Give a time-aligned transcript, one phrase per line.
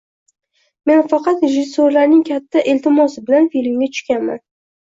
[0.91, 4.43] Men faqat rejissyorlarning katta iltimosi bilan filmga tushganman.